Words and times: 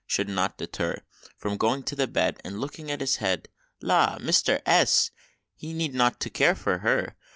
should 0.07 0.27
not 0.27 0.57
deter 0.57 0.99
From 1.37 1.57
going 1.57 1.83
to 1.83 1.95
the 1.95 2.07
bed, 2.07 2.39
And 2.43 2.59
looking 2.59 2.89
at 2.89 2.97
the 2.97 3.17
head: 3.19 3.47
"La! 3.83 4.17
Mister 4.19 4.59
S, 4.65 5.11
he 5.53 5.73
need 5.73 5.93
not 5.93 6.17
care 6.33 6.55
for 6.55 6.79
her! 6.79 7.15